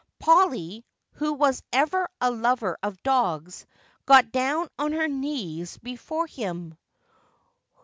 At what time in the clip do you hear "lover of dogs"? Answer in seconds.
2.31-3.67